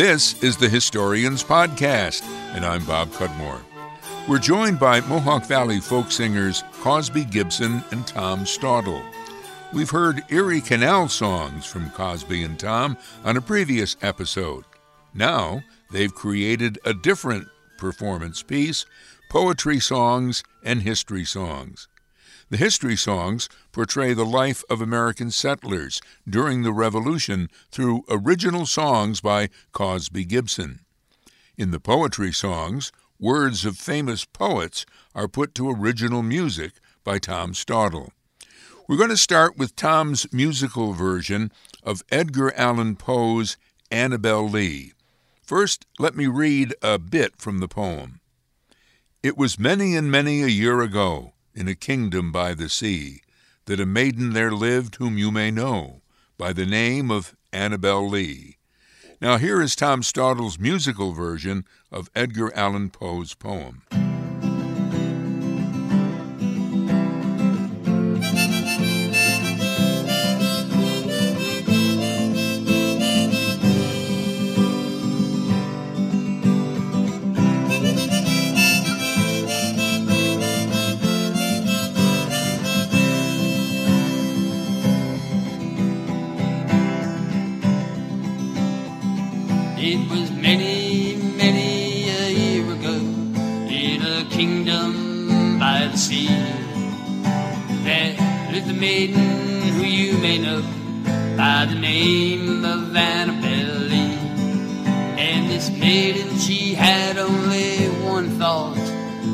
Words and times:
This 0.00 0.42
is 0.42 0.56
the 0.56 0.70
Historians 0.70 1.44
Podcast, 1.44 2.22
and 2.54 2.64
I'm 2.64 2.86
Bob 2.86 3.10
Cudmore. 3.10 3.60
We're 4.26 4.38
joined 4.38 4.80
by 4.80 5.02
Mohawk 5.02 5.44
Valley 5.44 5.78
folk 5.78 6.10
singers 6.10 6.64
Cosby 6.80 7.26
Gibson 7.26 7.84
and 7.90 8.06
Tom 8.06 8.46
Staudle. 8.46 9.04
We've 9.74 9.90
heard 9.90 10.24
Erie 10.30 10.62
Canal 10.62 11.08
songs 11.08 11.66
from 11.66 11.90
Cosby 11.90 12.42
and 12.44 12.58
Tom 12.58 12.96
on 13.26 13.36
a 13.36 13.42
previous 13.42 13.98
episode. 14.00 14.64
Now 15.12 15.62
they've 15.90 16.14
created 16.14 16.78
a 16.86 16.94
different 16.94 17.48
performance 17.76 18.42
piece 18.42 18.86
poetry 19.28 19.80
songs 19.80 20.42
and 20.64 20.80
history 20.80 21.26
songs. 21.26 21.88
The 22.50 22.56
history 22.56 22.96
songs 22.96 23.48
portray 23.70 24.12
the 24.12 24.26
life 24.26 24.64
of 24.68 24.80
American 24.80 25.30
settlers 25.30 26.02
during 26.28 26.62
the 26.62 26.72
Revolution 26.72 27.48
through 27.70 28.02
original 28.10 28.66
songs 28.66 29.20
by 29.20 29.50
Cosby 29.70 30.24
Gibson. 30.24 30.80
In 31.56 31.70
the 31.70 31.78
poetry 31.78 32.32
songs, 32.32 32.90
words 33.20 33.64
of 33.64 33.76
famous 33.76 34.24
poets 34.24 34.84
are 35.14 35.28
put 35.28 35.54
to 35.54 35.70
original 35.70 36.24
music 36.24 36.72
by 37.04 37.20
Tom 37.20 37.52
Staudle. 37.52 38.10
We're 38.88 38.96
going 38.96 39.10
to 39.10 39.16
start 39.16 39.56
with 39.56 39.76
Tom's 39.76 40.26
musical 40.32 40.92
version 40.92 41.52
of 41.84 42.02
Edgar 42.10 42.52
Allan 42.56 42.96
Poe's 42.96 43.58
Annabel 43.92 44.48
Lee. 44.48 44.92
First, 45.40 45.86
let 46.00 46.16
me 46.16 46.26
read 46.26 46.74
a 46.82 46.98
bit 46.98 47.36
from 47.36 47.60
the 47.60 47.68
poem. 47.68 48.18
It 49.22 49.38
was 49.38 49.56
many 49.56 49.94
and 49.94 50.10
many 50.10 50.42
a 50.42 50.48
year 50.48 50.80
ago 50.80 51.34
in 51.54 51.68
a 51.68 51.74
kingdom 51.74 52.32
by 52.32 52.54
the 52.54 52.68
sea, 52.68 53.22
that 53.66 53.80
a 53.80 53.86
maiden 53.86 54.32
there 54.32 54.50
lived 54.50 54.96
whom 54.96 55.18
you 55.18 55.30
may 55.30 55.50
know 55.50 56.02
by 56.38 56.52
the 56.52 56.66
name 56.66 57.10
of 57.10 57.36
Annabel 57.52 58.08
Lee. 58.08 58.56
Now, 59.20 59.36
here 59.36 59.60
is 59.60 59.76
Tom 59.76 60.02
Staudle's 60.02 60.58
musical 60.58 61.12
version 61.12 61.66
of 61.92 62.10
Edgar 62.14 62.54
Allan 62.54 62.90
Poe's 62.90 63.34
poem. 63.34 63.82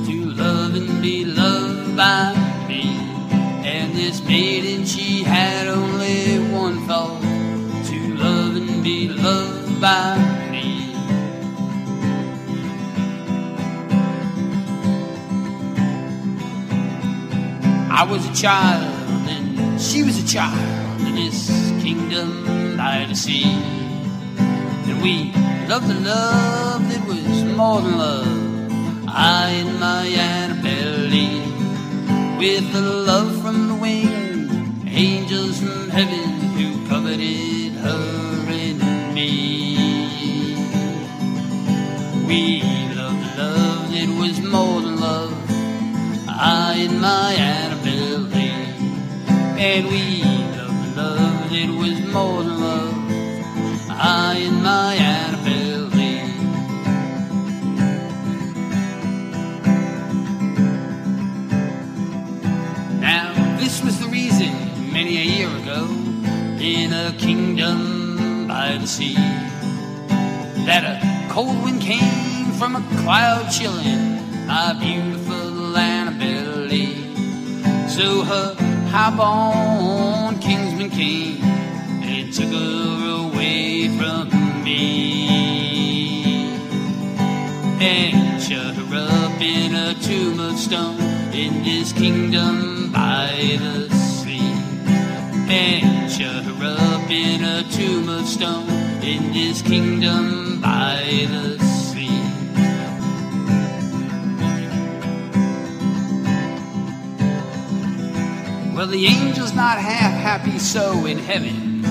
To 0.07 0.25
love 0.31 0.77
and 0.77 1.03
be 1.03 1.25
loved 1.25 1.97
by 1.97 2.33
me. 2.69 2.97
And 3.67 3.93
this 3.93 4.23
maiden, 4.23 4.85
she 4.85 5.25
had 5.25 5.67
only 5.67 6.39
one 6.55 6.87
thought 6.87 7.21
to 7.87 8.15
love 8.15 8.55
and 8.55 8.85
be 8.85 9.09
loved 9.09 9.81
by 9.81 10.17
me. 10.53 10.95
I 17.91 18.07
was 18.09 18.25
a 18.29 18.35
child 18.35 19.29
and 19.29 19.81
she 19.81 20.05
was 20.05 20.23
a 20.23 20.27
child 20.29 21.01
in 21.01 21.17
this 21.17 21.49
kingdom 21.83 22.77
by 22.77 23.07
the 23.09 23.17
sea. 23.17 23.51
And 24.87 25.03
we 25.03 25.33
loved 25.67 25.91
a 25.91 25.99
love 25.99 26.89
that 26.91 27.09
was 27.09 27.43
more 27.57 27.81
than 27.81 27.99
love. 27.99 28.46
I 29.19 29.49
and 29.49 29.81
my 29.81 30.07
Annabel 30.07 31.09
Lee, 31.09 31.41
with 32.37 32.71
the 32.75 32.83
love 32.83 33.41
from 33.41 33.69
the 33.69 33.75
winged 33.75 34.87
angels 34.87 35.59
from 35.59 35.89
heaven 35.89 36.29
who 36.55 36.87
coveted 36.87 37.73
her 37.81 38.45
and 38.47 39.15
me. 39.15 40.57
We 42.27 42.61
loved 42.95 43.39
love 43.39 43.91
that 43.91 44.17
was 44.21 44.39
more 44.43 44.83
than 44.83 45.01
love. 45.01 45.33
I 46.29 46.87
and 46.87 47.01
my 47.01 47.33
Annabel 47.33 48.19
Lee 48.19 48.67
and 49.59 49.87
we 49.87 50.25
loved 50.59 50.97
love 50.97 51.51
that 51.51 51.69
was 51.79 52.13
more 52.13 52.43
than 52.43 52.61
love. 52.61 52.96
That 68.99 70.83
a 70.83 71.33
cold 71.33 71.63
wind 71.63 71.83
came 71.83 72.51
from 72.53 72.77
a 72.77 72.81
cloud 73.03 73.51
chilling 73.51 74.47
my 74.47 74.73
beautiful 74.73 75.77
Annabel 75.77 76.65
Lee. 76.65 77.15
So 77.89 78.23
her 78.23 78.55
high-born 78.89 80.39
kingsman 80.39 80.89
came 80.89 81.43
and 81.45 82.33
took 82.33 82.49
her 82.49 83.27
away 83.27 83.89
from 83.99 84.31
me 84.65 86.49
and 87.81 88.43
shut 88.43 88.75
her 88.77 88.97
up 88.97 89.41
in 89.43 89.75
a 89.75 89.93
tomb 89.95 90.41
of 90.41 90.59
stone 90.59 90.99
in 91.35 91.63
this 91.65 91.93
kingdom 91.93 92.93
by 92.93 93.59
the 93.59 93.91
sea 93.91 94.55
and 95.49 96.11
shut 96.11 96.45
her 96.45 96.77
up 96.79 97.11
in 97.11 97.45
a 97.45 97.63
tomb 97.71 98.09
of 98.09 98.27
stone 98.27 98.66
in 99.07 99.33
this 99.33 99.63
kingdom 99.63 100.61
by 100.61 101.27
the 101.31 101.59
sea. 101.61 102.09
Well, 108.75 108.89
the 108.89 109.07
angel's 109.07 109.55
not 109.55 109.79
half 109.79 110.13
happy 110.13 110.59
so 110.59 111.07
in 111.07 111.19
heaven 111.19 111.85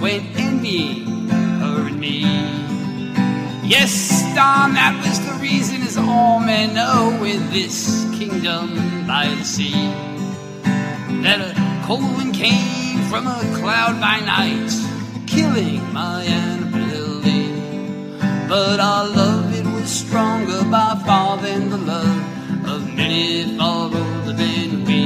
when 0.00 0.26
envying 0.36 1.28
her 1.28 1.86
and 1.86 2.00
me. 2.00 2.22
Yes, 3.62 4.22
Don, 4.34 4.74
that 4.74 5.00
was 5.06 5.24
the 5.24 5.40
reason, 5.40 5.82
as 5.82 5.96
all 5.96 6.40
men 6.40 6.74
know, 6.74 7.22
in 7.22 7.48
this 7.50 8.04
kingdom 8.18 9.06
by 9.06 9.28
the 9.28 9.44
sea, 9.44 9.70
that 11.22 11.40
a 11.40 11.86
cold 11.86 12.34
came 12.34 13.00
from 13.08 13.28
a 13.28 13.38
cloud 13.60 14.00
by 14.00 14.18
night, 14.18 14.72
killing 15.36 15.82
my 15.92 16.24
Lee. 17.24 17.52
But 18.48 18.80
our 18.80 19.06
love, 19.06 19.48
it 19.60 19.66
was 19.66 19.90
stronger 19.90 20.62
by 20.76 20.90
far 21.06 21.36
than 21.36 21.68
the 21.68 21.76
love 21.76 22.22
of 22.72 22.80
many 22.94 23.58
far 23.58 23.94
older 23.94 24.32
than 24.32 24.70
we. 24.86 25.02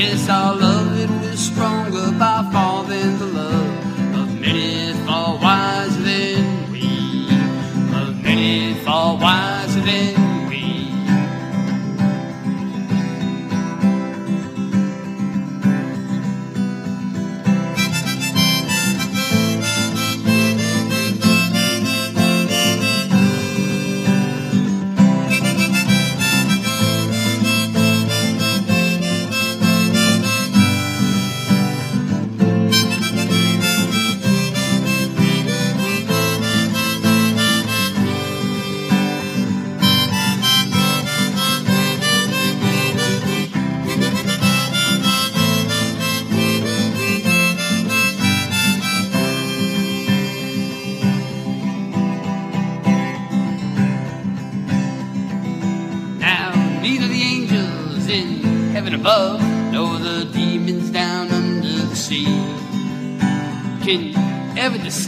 Yes, 0.00 0.28
our 0.28 0.56
love, 0.56 0.98
it 1.04 1.10
was 1.22 1.38
stronger 1.50 2.10
by 2.24 2.38
far 2.52 2.82
than 2.84 3.18
the 3.22 3.30
love 3.40 3.70
of 4.20 4.28
many 4.40 4.92
far 5.06 5.36
wiser 5.44 6.02
than 6.10 6.72
we, 6.72 6.88
of 8.00 8.10
many 8.24 8.74
far 8.84 9.16
wiser 9.16 9.82
than 9.82 10.29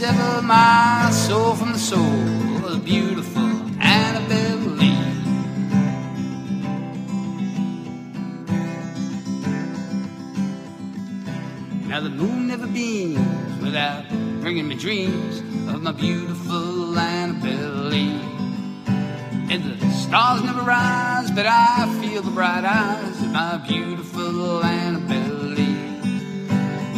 ever 0.05 0.17
dissever 0.17 0.41
my 0.41 1.09
soul 1.11 1.55
from 1.55 1.71
the 1.71 1.79
soul 1.79 2.65
of 2.65 2.83
beautiful 2.83 3.49
Annabel 3.79 4.57
Lee. 4.79 4.97
Now 11.87 12.01
the 12.01 12.09
moon 12.09 12.47
never 12.47 12.67
beams 12.67 13.61
without 13.61 14.09
bringing 14.41 14.67
me 14.67 14.75
dreams 14.75 15.39
of 15.73 15.81
my 15.81 15.91
beautiful 15.91 16.97
Annabel 16.99 17.89
Lee. 17.89 18.19
And 19.51 19.79
the 19.79 19.89
stars 19.91 20.43
never 20.43 20.61
rise, 20.61 21.31
but 21.31 21.45
I 21.45 21.87
feel 22.01 22.21
the 22.21 22.31
bright 22.31 22.65
eyes 22.65 23.21
of 23.21 23.31
my 23.31 23.57
beautiful 23.67 24.63
Annabel 24.63 25.35
Lee. 25.57 25.93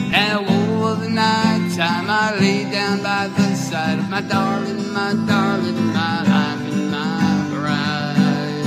Now 0.10 0.40
over 0.40 0.92
oh, 0.92 0.96
the 0.96 1.10
night 1.10 1.55
time 1.76 2.10
I 2.10 2.34
lay 2.40 2.72
down 2.72 3.04
by 3.04 3.28
the 3.28 3.54
side 3.54 4.00
of 4.00 4.10
my 4.10 4.22
darling, 4.22 4.94
my 4.94 5.14
darling, 5.28 5.88
my 5.88 6.24
life 6.24 6.74
and 6.74 6.90
my 6.90 7.48
bride. 7.52 8.64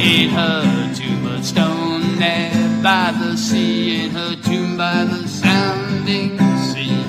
In 0.00 0.30
her 0.30 0.94
tomb 0.94 1.26
of 1.26 1.44
stone 1.44 2.16
there 2.16 2.82
by 2.82 3.12
the 3.12 3.36
sea, 3.36 4.04
in 4.04 4.10
her 4.12 4.36
tomb 4.36 4.78
by 4.78 5.04
the 5.04 5.28
sounding 5.28 6.38
sea, 6.70 7.04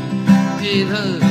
in 0.69 0.88
her 0.88 1.22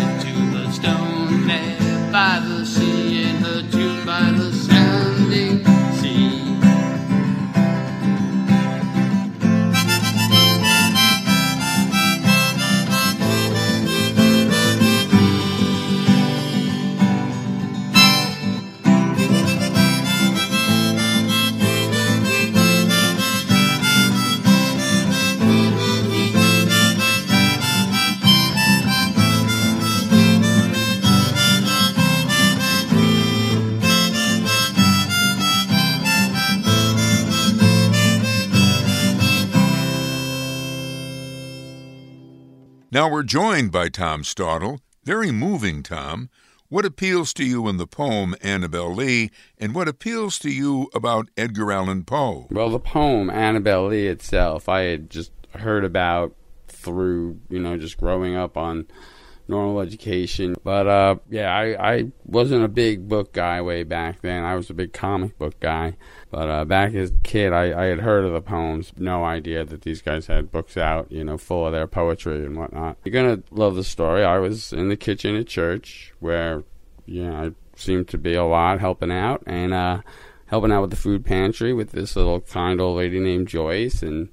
Now 43.02 43.08
we're 43.08 43.25
joined 43.25 43.72
by 43.72 43.88
Tom 43.88 44.22
Staudle. 44.22 44.78
Very 45.02 45.32
moving, 45.32 45.82
Tom. 45.82 46.31
What 46.69 46.84
appeals 46.84 47.32
to 47.32 47.44
you 47.44 47.66
in 47.66 47.76
the 47.76 47.88
poem 47.88 48.37
Annabel 48.40 48.94
Lee, 48.94 49.32
and 49.58 49.75
what 49.75 49.88
appeals 49.88 50.38
to 50.38 50.50
you 50.52 50.88
about 50.94 51.28
Edgar 51.37 51.72
Allan 51.72 52.04
Poe? 52.04 52.46
Well, 52.52 52.70
the 52.70 52.78
poem 52.78 53.28
Annabel 53.28 53.88
Lee 53.88 54.06
itself, 54.06 54.69
I 54.69 54.82
had 54.82 55.10
just 55.10 55.32
heard 55.52 55.84
about 55.84 56.37
through, 56.69 57.40
you 57.50 57.58
know, 57.58 57.76
just 57.76 57.99
growing 57.99 58.37
up 58.37 58.56
on 58.56 58.87
normal 59.49 59.81
education. 59.81 60.54
But 60.62 60.87
uh, 60.87 61.16
yeah, 61.28 61.52
I, 61.52 61.94
I 61.94 62.12
wasn't 62.25 62.64
a 62.64 62.69
big 62.69 63.08
book 63.08 63.32
guy 63.32 63.60
way 63.62 63.82
back 63.82 64.22
then. 64.22 64.44
I 64.44 64.54
was 64.54 64.70
a 64.70 64.75
big 64.75 64.93
comic 64.93 65.37
book 65.38 65.58
guy. 65.58 65.96
But 66.32 66.49
uh, 66.49 66.64
back 66.64 66.94
as 66.94 67.11
a 67.11 67.14
kid, 67.23 67.52
I, 67.52 67.79
I 67.79 67.84
had 67.84 68.00
heard 68.00 68.25
of 68.25 68.32
the 68.32 68.40
poems. 68.40 68.94
No 68.96 69.23
idea 69.23 69.67
that 69.67 69.82
these 69.82 70.00
guys 70.00 70.29
had 70.29 70.50
books 70.50 70.79
out, 70.79 71.12
you 71.12 71.23
know, 71.23 71.37
full 71.37 71.67
of 71.67 71.73
their 71.73 71.87
poetry 71.87 72.46
and 72.46 72.56
whatnot. 72.56 72.96
You're 73.05 73.12
gonna 73.12 73.43
love 73.50 73.75
the 73.75 73.84
story. 73.84 74.25
I 74.25 74.38
was 74.38 74.73
in 74.73 74.88
the 74.88 74.96
kitchen 74.96 75.37
at 75.37 75.46
church 75.46 76.14
where, 76.20 76.64
you 77.05 77.25
know, 77.25 77.34
I 77.37 77.50
seemed 77.79 78.08
to 78.08 78.19
be 78.19 78.32
a 78.32 78.44
lot 78.44 78.81
helping 78.81 79.12
out 79.12 79.43
and 79.46 79.75
uh, 79.75 80.00
helping 80.46 80.73
out 80.73 80.81
with 80.81 80.88
the 80.88 80.96
food 80.96 81.23
pantry 81.23 81.75
with 81.75 81.93
this 81.93 82.17
little 82.17 82.40
kind 82.40 82.81
old 82.81 82.96
lady 82.96 83.20
named 83.20 83.49
Joyce. 83.49 84.02
And 84.02 84.31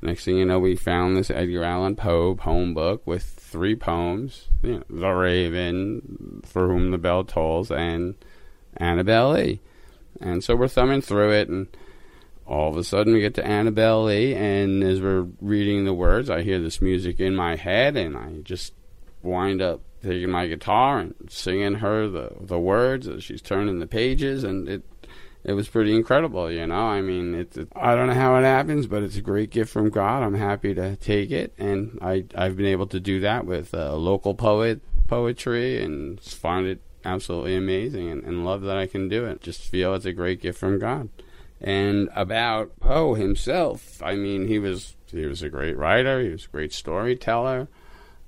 next 0.00 0.24
thing 0.24 0.38
you 0.38 0.46
know, 0.46 0.58
we 0.58 0.76
found 0.76 1.14
this 1.14 1.30
Edgar 1.30 1.62
Allan 1.62 1.96
Poe 1.96 2.36
poem 2.36 2.72
book 2.72 3.06
with 3.06 3.22
three 3.22 3.76
poems: 3.76 4.48
you 4.62 4.76
know, 4.76 4.84
The 4.88 5.10
Raven, 5.10 6.40
For 6.46 6.68
Whom 6.68 6.90
the 6.90 6.96
Bell 6.96 7.22
Tolls, 7.22 7.70
and 7.70 8.14
Annabel 8.78 9.32
Lee. 9.32 9.60
And 10.20 10.42
so 10.42 10.56
we're 10.56 10.68
thumbing 10.68 11.00
through 11.00 11.32
it, 11.32 11.48
and 11.48 11.68
all 12.46 12.68
of 12.68 12.76
a 12.76 12.84
sudden 12.84 13.14
we 13.14 13.20
get 13.20 13.34
to 13.34 13.46
Annabel 13.46 14.04
Lee, 14.04 14.34
and 14.34 14.82
as 14.82 15.00
we're 15.00 15.26
reading 15.40 15.84
the 15.84 15.94
words, 15.94 16.28
I 16.30 16.42
hear 16.42 16.60
this 16.60 16.80
music 16.80 17.20
in 17.20 17.34
my 17.34 17.56
head, 17.56 17.96
and 17.96 18.16
I 18.16 18.40
just 18.42 18.74
wind 19.22 19.62
up 19.62 19.80
taking 20.02 20.30
my 20.30 20.46
guitar 20.46 20.98
and 20.98 21.14
singing 21.28 21.74
her 21.74 22.08
the 22.08 22.30
the 22.40 22.58
words 22.58 23.08
as 23.08 23.24
she's 23.24 23.40
turning 23.40 23.78
the 23.78 23.86
pages, 23.86 24.44
and 24.44 24.68
it 24.68 24.82
it 25.42 25.52
was 25.52 25.68
pretty 25.68 25.94
incredible, 25.94 26.50
you 26.50 26.66
know. 26.66 26.86
I 26.86 27.00
mean, 27.00 27.34
it's 27.34 27.56
it, 27.56 27.68
I 27.74 27.94
don't 27.94 28.08
know 28.08 28.14
how 28.14 28.36
it 28.36 28.42
happens, 28.42 28.86
but 28.86 29.02
it's 29.02 29.16
a 29.16 29.22
great 29.22 29.50
gift 29.50 29.72
from 29.72 29.90
God. 29.90 30.22
I'm 30.22 30.34
happy 30.34 30.74
to 30.74 30.96
take 30.96 31.30
it, 31.30 31.54
and 31.58 31.98
I 32.02 32.24
I've 32.34 32.56
been 32.56 32.66
able 32.66 32.86
to 32.88 33.00
do 33.00 33.20
that 33.20 33.46
with 33.46 33.72
a 33.74 33.94
local 33.94 34.34
poet 34.34 34.80
poetry, 35.06 35.82
and 35.82 36.20
find 36.20 36.66
it 36.66 36.80
absolutely 37.04 37.56
amazing, 37.56 38.10
and, 38.10 38.24
and 38.24 38.44
love 38.44 38.62
that 38.62 38.76
I 38.76 38.86
can 38.86 39.08
do 39.08 39.24
it. 39.26 39.40
Just 39.40 39.62
feel 39.62 39.94
it's 39.94 40.04
a 40.04 40.12
great 40.12 40.40
gift 40.40 40.58
from 40.58 40.78
God. 40.78 41.08
And 41.60 42.08
about 42.14 42.78
Poe 42.80 43.14
himself, 43.14 44.02
I 44.02 44.16
mean, 44.16 44.48
he 44.48 44.58
was 44.58 44.96
he 45.06 45.26
was 45.26 45.42
a 45.42 45.48
great 45.48 45.76
writer. 45.76 46.20
He 46.20 46.30
was 46.30 46.46
a 46.46 46.48
great 46.48 46.72
storyteller. 46.72 47.68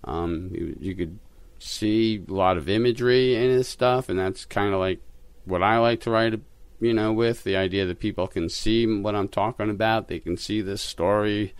Um, 0.04 0.50
you, 0.52 0.76
you 0.78 0.94
could 0.94 1.18
see 1.58 2.24
a 2.28 2.32
lot 2.32 2.56
of 2.56 2.68
imagery 2.68 3.34
in 3.34 3.50
his 3.50 3.68
stuff, 3.68 4.08
and 4.08 4.18
that's 4.18 4.44
kind 4.44 4.72
of 4.72 4.80
like 4.80 5.00
what 5.44 5.62
I 5.62 5.78
like 5.78 6.00
to 6.02 6.10
write. 6.10 6.40
You 6.78 6.92
know, 6.92 7.12
with 7.12 7.44
the 7.44 7.56
idea 7.56 7.86
that 7.86 8.00
people 8.00 8.26
can 8.26 8.48
see 8.48 8.86
what 8.86 9.14
I'm 9.14 9.28
talking 9.28 9.70
about, 9.70 10.08
they 10.08 10.18
can 10.18 10.36
see 10.36 10.60
this 10.60 10.82
story 10.82 11.54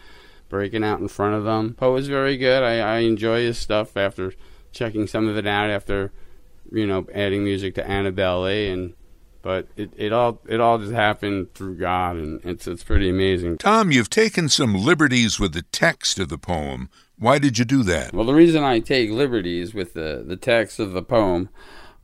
breaking 0.48 0.84
out 0.84 1.00
in 1.00 1.08
front 1.08 1.34
of 1.34 1.44
them. 1.44 1.74
Poe 1.74 1.96
is 1.96 2.06
very 2.08 2.36
good. 2.36 2.62
I, 2.62 2.78
I 2.78 2.98
enjoy 2.98 3.40
his 3.40 3.58
stuff 3.58 3.96
after 3.96 4.34
checking 4.72 5.06
some 5.06 5.26
of 5.26 5.36
it 5.36 5.46
out 5.46 5.70
after 5.70 6.12
you 6.72 6.86
know 6.86 7.06
adding 7.14 7.44
music 7.44 7.74
to 7.76 7.88
Annabel 7.88 8.46
and 8.46 8.94
but 9.46 9.68
it, 9.76 9.92
it 9.96 10.12
all 10.12 10.40
it 10.48 10.60
all 10.60 10.78
just 10.78 10.92
happened 10.92 11.54
through 11.54 11.76
God 11.76 12.16
and 12.16 12.44
it's 12.44 12.66
it's 12.66 12.82
pretty 12.82 13.08
amazing. 13.08 13.58
Tom, 13.58 13.92
you've 13.92 14.10
taken 14.10 14.48
some 14.48 14.74
liberties 14.74 15.38
with 15.38 15.52
the 15.52 15.62
text 15.62 16.18
of 16.18 16.28
the 16.28 16.38
poem. 16.38 16.90
Why 17.18 17.38
did 17.38 17.56
you 17.56 17.64
do 17.64 17.82
that? 17.84 18.12
Well, 18.12 18.26
the 18.26 18.34
reason 18.34 18.64
I 18.64 18.80
take 18.80 19.10
liberties 19.10 19.72
with 19.72 19.94
the, 19.94 20.22
the 20.26 20.36
text 20.36 20.78
of 20.78 20.92
the 20.92 21.02
poem, 21.02 21.48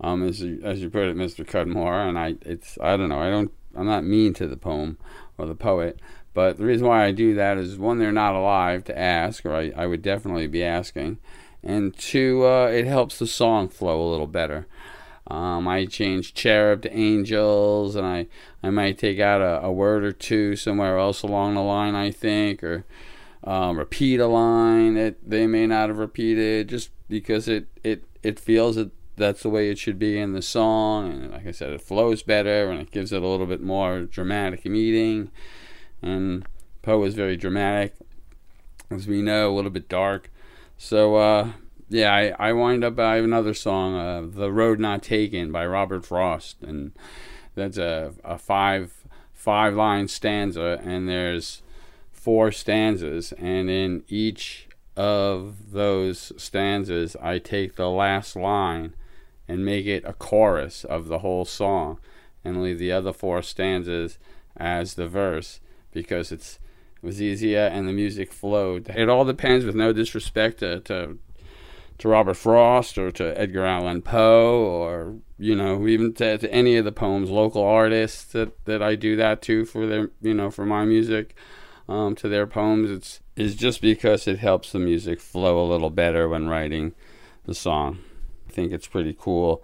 um, 0.00 0.26
as 0.26 0.40
you, 0.40 0.60
as 0.62 0.80
you 0.80 0.88
put 0.88 1.08
it, 1.08 1.16
Mr. 1.16 1.44
Cudmore, 1.44 2.08
and 2.08 2.18
I 2.18 2.36
it's 2.42 2.78
I 2.80 2.96
don't 2.96 3.08
know 3.08 3.20
I 3.20 3.28
don't 3.28 3.50
I'm 3.76 3.86
not 3.86 4.04
mean 4.04 4.34
to 4.34 4.46
the 4.46 4.56
poem 4.56 4.98
or 5.36 5.46
the 5.46 5.56
poet, 5.56 5.98
but 6.34 6.58
the 6.58 6.64
reason 6.64 6.86
why 6.86 7.04
I 7.04 7.10
do 7.10 7.34
that 7.34 7.58
is 7.58 7.76
one 7.76 7.98
they're 7.98 8.12
not 8.12 8.36
alive 8.36 8.84
to 8.84 8.96
ask, 8.96 9.44
or 9.44 9.54
I, 9.54 9.72
I 9.76 9.86
would 9.86 10.02
definitely 10.02 10.46
be 10.46 10.62
asking, 10.62 11.18
and 11.62 11.96
two 11.96 12.44
uh, 12.44 12.66
it 12.66 12.86
helps 12.86 13.18
the 13.18 13.26
song 13.26 13.68
flow 13.68 14.00
a 14.00 14.10
little 14.10 14.26
better. 14.26 14.66
Um, 15.28 15.68
I 15.68 15.86
change 15.86 16.34
cherub 16.34 16.82
to 16.82 16.94
angels, 16.94 17.94
and 17.94 18.06
I, 18.06 18.26
I 18.62 18.70
might 18.70 18.98
take 18.98 19.20
out 19.20 19.40
a, 19.40 19.64
a 19.64 19.72
word 19.72 20.04
or 20.04 20.12
two 20.12 20.56
somewhere 20.56 20.98
else 20.98 21.22
along 21.22 21.54
the 21.54 21.62
line, 21.62 21.94
I 21.94 22.10
think, 22.10 22.62
or 22.62 22.84
um, 23.44 23.78
repeat 23.78 24.20
a 24.20 24.26
line 24.26 24.94
that 24.94 25.16
they 25.24 25.46
may 25.46 25.66
not 25.66 25.88
have 25.88 25.98
repeated, 25.98 26.68
just 26.68 26.90
because 27.08 27.48
it, 27.48 27.68
it, 27.84 28.04
it 28.22 28.40
feels 28.40 28.76
that 28.76 28.90
that's 29.16 29.42
the 29.42 29.48
way 29.48 29.70
it 29.70 29.78
should 29.78 29.98
be 29.98 30.18
in 30.18 30.32
the 30.32 30.42
song. 30.42 31.12
And 31.12 31.30
like 31.30 31.46
I 31.46 31.52
said, 31.52 31.70
it 31.70 31.82
flows 31.82 32.22
better 32.22 32.70
and 32.70 32.80
it 32.80 32.90
gives 32.90 33.12
it 33.12 33.22
a 33.22 33.26
little 33.26 33.46
bit 33.46 33.62
more 33.62 34.02
dramatic 34.02 34.64
meaning. 34.64 35.30
And 36.02 36.46
Poe 36.82 37.04
is 37.04 37.14
very 37.14 37.36
dramatic, 37.36 37.94
as 38.90 39.06
we 39.06 39.22
know, 39.22 39.52
a 39.52 39.54
little 39.54 39.70
bit 39.70 39.88
dark. 39.88 40.30
So, 40.84 41.14
uh, 41.14 41.52
yeah, 41.90 42.12
I, 42.12 42.48
I 42.48 42.52
wind 42.54 42.82
up. 42.82 42.98
I 42.98 43.14
have 43.14 43.24
another 43.24 43.54
song, 43.54 43.94
uh, 43.94 44.26
"The 44.28 44.50
Road 44.50 44.80
Not 44.80 45.00
Taken" 45.00 45.52
by 45.52 45.64
Robert 45.64 46.04
Frost, 46.04 46.56
and 46.60 46.90
that's 47.54 47.78
a, 47.78 48.14
a 48.24 48.36
five 48.36 48.92
five 49.32 49.74
line 49.74 50.08
stanza, 50.08 50.80
and 50.82 51.08
there's 51.08 51.62
four 52.10 52.50
stanzas, 52.50 53.30
and 53.34 53.70
in 53.70 54.02
each 54.08 54.66
of 54.96 55.70
those 55.70 56.32
stanzas, 56.36 57.14
I 57.22 57.38
take 57.38 57.76
the 57.76 57.88
last 57.88 58.34
line 58.34 58.96
and 59.46 59.64
make 59.64 59.86
it 59.86 60.02
a 60.04 60.12
chorus 60.12 60.82
of 60.84 61.06
the 61.06 61.20
whole 61.20 61.44
song, 61.44 62.00
and 62.44 62.60
leave 62.60 62.80
the 62.80 62.90
other 62.90 63.12
four 63.12 63.40
stanzas 63.42 64.18
as 64.56 64.94
the 64.94 65.06
verse 65.06 65.60
because 65.92 66.32
it's 66.32 66.54
it 66.54 66.61
was 67.02 67.20
easier 67.20 67.66
and 67.66 67.88
the 67.88 67.92
music 67.92 68.32
flowed. 68.32 68.88
It 68.90 69.08
all 69.08 69.24
depends, 69.24 69.64
with 69.64 69.74
no 69.74 69.92
disrespect 69.92 70.60
to, 70.60 70.80
to 70.80 71.18
to 71.98 72.08
Robert 72.08 72.34
Frost 72.34 72.98
or 72.98 73.12
to 73.12 73.38
Edgar 73.38 73.64
Allan 73.64 74.02
Poe 74.02 74.64
or 74.64 75.16
you 75.38 75.54
know 75.54 75.86
even 75.86 76.12
to, 76.14 76.38
to, 76.38 76.52
any 76.52 76.76
of 76.76 76.84
the 76.84 76.90
poems, 76.92 77.30
local 77.30 77.62
artists 77.62 78.24
that, 78.32 78.64
that 78.64 78.82
I 78.82 78.96
do 78.96 79.14
that 79.16 79.42
to 79.42 79.64
for 79.64 79.86
their 79.86 80.10
you 80.20 80.34
know 80.34 80.50
for 80.50 80.64
my 80.64 80.84
music, 80.84 81.36
um, 81.88 82.14
to 82.16 82.28
their 82.28 82.46
poems. 82.46 82.90
It's 82.90 83.20
is 83.36 83.54
just 83.54 83.80
because 83.80 84.26
it 84.26 84.38
helps 84.38 84.72
the 84.72 84.78
music 84.78 85.20
flow 85.20 85.60
a 85.60 85.70
little 85.70 85.90
better 85.90 86.28
when 86.28 86.48
writing 86.48 86.94
the 87.44 87.54
song. 87.54 87.98
I 88.48 88.52
think 88.52 88.72
it's 88.72 88.88
pretty 88.88 89.16
cool. 89.18 89.62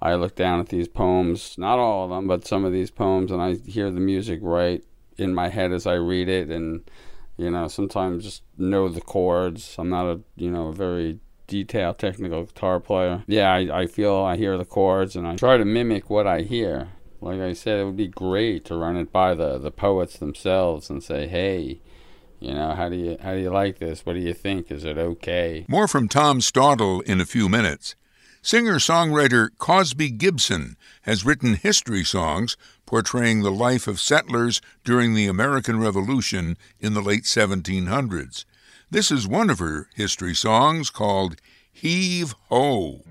I 0.00 0.14
look 0.14 0.34
down 0.34 0.60
at 0.60 0.68
these 0.68 0.88
poems, 0.88 1.56
not 1.56 1.78
all 1.78 2.04
of 2.04 2.10
them, 2.10 2.26
but 2.26 2.46
some 2.46 2.64
of 2.64 2.72
these 2.72 2.90
poems, 2.90 3.32
and 3.32 3.40
I 3.40 3.54
hear 3.54 3.90
the 3.90 4.00
music 4.00 4.40
right 4.42 4.84
in 5.18 5.34
my 5.34 5.48
head 5.48 5.72
as 5.72 5.86
I 5.86 5.94
read 5.94 6.28
it, 6.28 6.50
and 6.50 6.88
you 7.36 7.50
know 7.50 7.68
sometimes 7.68 8.24
just 8.24 8.42
know 8.56 8.88
the 8.88 9.00
chords. 9.00 9.76
I'm 9.78 9.90
not 9.90 10.06
a 10.06 10.20
you 10.36 10.50
know 10.50 10.68
a 10.68 10.72
very 10.72 11.20
detailed 11.46 11.98
technical 11.98 12.44
guitar 12.44 12.80
player. 12.80 13.22
Yeah, 13.26 13.52
I, 13.52 13.82
I 13.82 13.86
feel 13.86 14.16
I 14.16 14.36
hear 14.36 14.56
the 14.56 14.64
chords 14.64 15.16
and 15.16 15.26
I 15.26 15.36
try 15.36 15.56
to 15.56 15.64
mimic 15.64 16.10
what 16.10 16.26
I 16.26 16.42
hear. 16.42 16.88
Like 17.20 17.40
I 17.40 17.52
said, 17.54 17.80
it 17.80 17.84
would 17.84 17.96
be 17.96 18.08
great 18.08 18.64
to 18.66 18.76
run 18.76 18.96
it 18.96 19.12
by 19.12 19.34
the, 19.34 19.58
the 19.58 19.70
poets 19.70 20.18
themselves 20.18 20.90
and 20.90 21.02
say, 21.02 21.26
hey, 21.26 21.80
you 22.40 22.52
know, 22.52 22.74
how 22.74 22.88
do 22.88 22.96
you 22.96 23.16
how 23.22 23.32
do 23.34 23.40
you 23.40 23.50
like 23.50 23.78
this? 23.78 24.04
What 24.04 24.14
do 24.14 24.20
you 24.20 24.34
think? 24.34 24.70
Is 24.70 24.84
it 24.84 24.98
okay? 24.98 25.64
More 25.68 25.88
from 25.88 26.08
Tom 26.08 26.40
Staudle 26.40 27.02
in 27.02 27.20
a 27.20 27.26
few 27.26 27.48
minutes. 27.48 27.94
Singer 28.46 28.76
songwriter 28.76 29.48
Cosby 29.58 30.08
Gibson 30.08 30.76
has 31.02 31.24
written 31.24 31.54
history 31.54 32.04
songs 32.04 32.56
portraying 32.86 33.42
the 33.42 33.50
life 33.50 33.88
of 33.88 33.98
settlers 33.98 34.60
during 34.84 35.14
the 35.14 35.26
American 35.26 35.80
Revolution 35.80 36.56
in 36.78 36.94
the 36.94 37.02
late 37.02 37.24
1700s. 37.24 38.44
This 38.88 39.10
is 39.10 39.26
one 39.26 39.50
of 39.50 39.58
her 39.58 39.88
history 39.96 40.32
songs 40.32 40.90
called 40.90 41.40
Heave 41.72 42.36
Ho. 42.48 43.02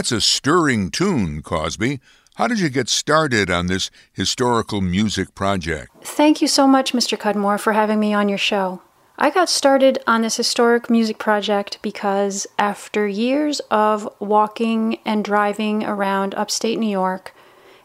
That's 0.00 0.12
a 0.12 0.20
stirring 0.22 0.90
tune, 0.90 1.42
Cosby. 1.42 2.00
How 2.36 2.46
did 2.48 2.58
you 2.58 2.70
get 2.70 2.88
started 2.88 3.50
on 3.50 3.66
this 3.66 3.90
historical 4.10 4.80
music 4.80 5.34
project? 5.34 5.90
Thank 6.02 6.40
you 6.40 6.48
so 6.48 6.66
much, 6.66 6.94
Mr. 6.94 7.18
Cudmore, 7.18 7.60
for 7.60 7.74
having 7.74 8.00
me 8.00 8.14
on 8.14 8.26
your 8.26 8.38
show. 8.38 8.80
I 9.18 9.28
got 9.28 9.50
started 9.50 9.98
on 10.06 10.22
this 10.22 10.38
historic 10.38 10.88
music 10.88 11.18
project 11.18 11.76
because 11.82 12.46
after 12.58 13.06
years 13.06 13.60
of 13.70 14.08
walking 14.20 15.00
and 15.04 15.22
driving 15.22 15.84
around 15.84 16.34
upstate 16.34 16.78
New 16.78 16.88
York 16.88 17.34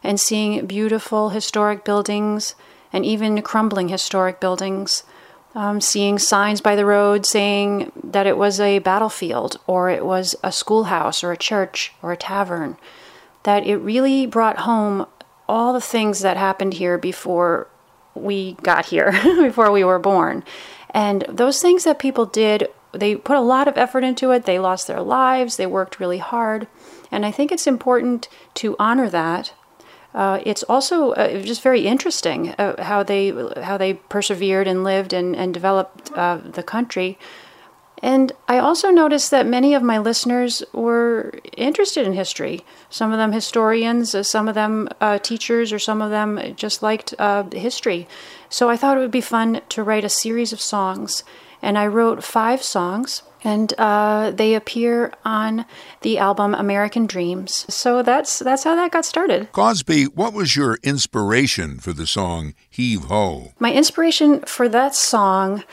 and 0.02 0.18
seeing 0.18 0.64
beautiful 0.64 1.28
historic 1.28 1.84
buildings 1.84 2.54
and 2.94 3.04
even 3.04 3.42
crumbling 3.42 3.90
historic 3.90 4.40
buildings, 4.40 5.02
um, 5.56 5.80
seeing 5.80 6.18
signs 6.18 6.60
by 6.60 6.76
the 6.76 6.84
road 6.84 7.24
saying 7.24 7.90
that 8.04 8.26
it 8.26 8.36
was 8.36 8.60
a 8.60 8.78
battlefield 8.80 9.58
or 9.66 9.88
it 9.88 10.04
was 10.04 10.36
a 10.44 10.52
schoolhouse 10.52 11.24
or 11.24 11.32
a 11.32 11.36
church 11.36 11.94
or 12.02 12.12
a 12.12 12.16
tavern, 12.16 12.76
that 13.44 13.66
it 13.66 13.78
really 13.78 14.26
brought 14.26 14.58
home 14.58 15.06
all 15.48 15.72
the 15.72 15.80
things 15.80 16.20
that 16.20 16.36
happened 16.36 16.74
here 16.74 16.98
before 16.98 17.68
we 18.14 18.52
got 18.62 18.86
here, 18.86 19.12
before 19.24 19.72
we 19.72 19.82
were 19.82 19.98
born. 19.98 20.44
And 20.90 21.24
those 21.28 21.62
things 21.62 21.84
that 21.84 21.98
people 21.98 22.26
did, 22.26 22.68
they 22.92 23.16
put 23.16 23.36
a 23.36 23.40
lot 23.40 23.66
of 23.66 23.78
effort 23.78 24.04
into 24.04 24.32
it. 24.32 24.44
They 24.44 24.58
lost 24.58 24.86
their 24.86 25.00
lives. 25.00 25.56
They 25.56 25.66
worked 25.66 25.98
really 25.98 26.18
hard. 26.18 26.66
And 27.10 27.24
I 27.24 27.30
think 27.30 27.50
it's 27.50 27.66
important 27.66 28.28
to 28.54 28.76
honor 28.78 29.08
that. 29.08 29.54
Uh, 30.16 30.40
it's 30.46 30.62
also 30.62 31.10
uh, 31.12 31.42
just 31.42 31.60
very 31.60 31.86
interesting 31.86 32.54
uh, 32.58 32.82
how 32.82 33.02
they 33.02 33.28
how 33.62 33.76
they 33.76 33.92
persevered 33.92 34.66
and 34.66 34.82
lived 34.82 35.12
and, 35.12 35.36
and 35.36 35.52
developed 35.52 36.10
uh, 36.14 36.38
the 36.42 36.62
country. 36.62 37.18
And 38.02 38.32
I 38.48 38.58
also 38.58 38.90
noticed 38.90 39.30
that 39.30 39.46
many 39.46 39.74
of 39.74 39.82
my 39.82 39.98
listeners 39.98 40.62
were 40.72 41.38
interested 41.56 42.06
in 42.06 42.14
history. 42.14 42.64
Some 42.88 43.12
of 43.12 43.18
them 43.18 43.32
historians, 43.32 44.14
uh, 44.14 44.22
some 44.22 44.48
of 44.48 44.54
them 44.54 44.88
uh, 45.02 45.18
teachers, 45.18 45.70
or 45.72 45.78
some 45.78 46.00
of 46.00 46.10
them 46.10 46.54
just 46.56 46.82
liked 46.82 47.14
history. 47.52 48.08
So 48.48 48.70
I 48.70 48.76
thought 48.76 48.96
it 48.96 49.00
would 49.00 49.10
be 49.10 49.20
fun 49.20 49.60
to 49.70 49.82
write 49.82 50.04
a 50.04 50.10
series 50.10 50.52
of 50.52 50.60
songs. 50.60 51.24
And 51.66 51.76
I 51.76 51.88
wrote 51.88 52.22
five 52.22 52.62
songs, 52.62 53.24
and 53.42 53.74
uh, 53.76 54.30
they 54.30 54.54
appear 54.54 55.12
on 55.24 55.66
the 56.02 56.16
album 56.18 56.54
American 56.54 57.06
Dreams. 57.06 57.66
So 57.68 58.04
that's 58.04 58.38
that's 58.38 58.62
how 58.62 58.76
that 58.76 58.92
got 58.92 59.04
started. 59.04 59.50
Cosby, 59.50 60.04
what 60.04 60.32
was 60.32 60.54
your 60.54 60.78
inspiration 60.84 61.80
for 61.80 61.92
the 61.92 62.06
song 62.06 62.54
Heave 62.70 63.06
Ho? 63.10 63.52
My 63.58 63.72
inspiration 63.72 64.42
for 64.46 64.68
that 64.68 64.94
song 64.94 65.64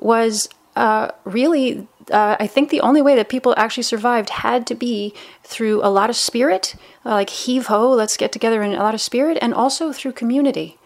was 0.00 0.48
uh, 0.74 1.12
really, 1.24 1.86
uh, 2.10 2.36
I 2.40 2.48
think 2.48 2.70
the 2.70 2.80
only 2.80 3.00
way 3.00 3.14
that 3.14 3.28
people 3.28 3.54
actually 3.56 3.84
survived 3.84 4.30
had 4.30 4.66
to 4.66 4.74
be 4.74 5.14
through 5.44 5.80
a 5.84 5.88
lot 5.88 6.10
of 6.10 6.16
spirit, 6.16 6.74
uh, 7.04 7.10
like 7.10 7.30
heave 7.30 7.66
ho, 7.66 7.90
let's 7.90 8.16
get 8.16 8.32
together 8.32 8.62
in 8.62 8.72
a 8.72 8.82
lot 8.82 8.94
of 8.94 9.00
spirit, 9.00 9.38
and 9.40 9.54
also 9.54 9.92
through 9.92 10.12
community. 10.12 10.76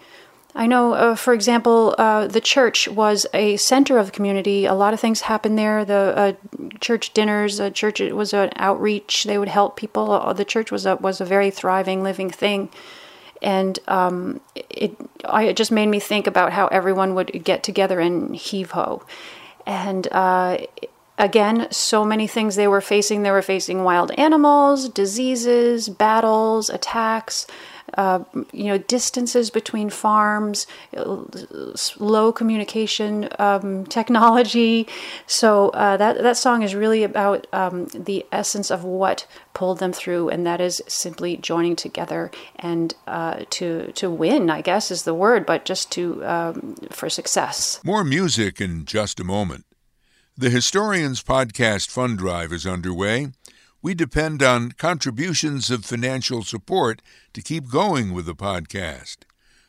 I 0.54 0.66
know, 0.66 0.94
uh, 0.94 1.14
for 1.14 1.32
example, 1.32 1.94
uh, 1.96 2.26
the 2.26 2.40
church 2.40 2.88
was 2.88 3.26
a 3.32 3.56
center 3.56 3.98
of 3.98 4.06
the 4.06 4.12
community. 4.12 4.66
A 4.66 4.74
lot 4.74 4.92
of 4.92 5.00
things 5.00 5.22
happened 5.22 5.56
there. 5.56 5.84
The 5.84 5.94
uh, 6.16 6.32
church 6.80 7.12
dinners, 7.12 7.58
the 7.58 7.70
church 7.70 8.00
it 8.00 8.16
was 8.16 8.32
an 8.32 8.50
outreach. 8.56 9.24
They 9.24 9.38
would 9.38 9.48
help 9.48 9.76
people. 9.76 10.10
Uh, 10.10 10.32
the 10.32 10.44
church 10.44 10.72
was 10.72 10.86
a 10.86 10.96
was 10.96 11.20
a 11.20 11.24
very 11.24 11.50
thriving, 11.50 12.02
living 12.02 12.30
thing, 12.30 12.68
and 13.40 13.78
um, 13.86 14.40
it 14.54 14.96
I, 15.24 15.44
it 15.44 15.56
just 15.56 15.70
made 15.70 15.86
me 15.86 16.00
think 16.00 16.26
about 16.26 16.52
how 16.52 16.66
everyone 16.68 17.14
would 17.14 17.44
get 17.44 17.62
together 17.62 18.00
and 18.00 18.34
heave 18.34 18.72
ho, 18.72 19.04
and 19.66 20.08
uh, 20.10 20.58
again, 21.16 21.68
so 21.70 22.04
many 22.04 22.26
things 22.26 22.56
they 22.56 22.66
were 22.66 22.80
facing. 22.80 23.22
They 23.22 23.30
were 23.30 23.42
facing 23.42 23.84
wild 23.84 24.10
animals, 24.12 24.88
diseases, 24.88 25.88
battles, 25.88 26.70
attacks. 26.70 27.46
Uh, 27.94 28.24
you 28.52 28.64
know, 28.64 28.78
distances 28.78 29.50
between 29.50 29.90
farms, 29.90 30.66
low 31.98 32.32
communication 32.32 33.28
um, 33.38 33.84
technology. 33.98 34.86
So 35.26 35.70
uh, 35.70 35.96
that 35.96 36.22
that 36.22 36.36
song 36.36 36.62
is 36.62 36.74
really 36.74 37.02
about 37.02 37.46
um, 37.52 37.86
the 37.86 38.24
essence 38.32 38.70
of 38.70 38.84
what 38.84 39.26
pulled 39.54 39.78
them 39.78 39.92
through, 39.92 40.28
and 40.28 40.46
that 40.46 40.60
is 40.60 40.82
simply 40.86 41.36
joining 41.36 41.76
together 41.76 42.30
and 42.56 42.94
uh, 43.06 43.44
to 43.50 43.92
to 43.92 44.10
win. 44.10 44.50
I 44.50 44.60
guess 44.60 44.90
is 44.90 45.04
the 45.04 45.14
word, 45.14 45.46
but 45.46 45.64
just 45.64 45.90
to 45.92 46.24
um, 46.24 46.76
for 46.90 47.08
success. 47.10 47.80
More 47.84 48.04
music 48.04 48.60
in 48.60 48.84
just 48.84 49.20
a 49.20 49.24
moment. 49.24 49.64
The 50.36 50.48
Historians 50.48 51.22
Podcast 51.22 51.90
Fund 51.90 52.16
Drive 52.16 52.50
is 52.50 52.66
underway. 52.66 53.32
We 53.82 53.94
depend 53.94 54.42
on 54.42 54.72
contributions 54.72 55.70
of 55.70 55.86
financial 55.86 56.42
support 56.42 57.00
to 57.32 57.40
keep 57.40 57.70
going 57.70 58.12
with 58.12 58.26
the 58.26 58.34
podcast. 58.34 59.18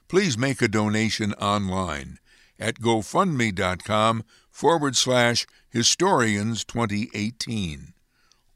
Please 0.09 0.37
make 0.37 0.61
a 0.61 0.67
donation 0.67 1.31
online 1.35 2.19
at 2.59 2.75
gofundme.com 2.75 4.25
forward 4.49 4.97
slash 4.97 5.47
historians 5.69 6.65
2018 6.65 7.93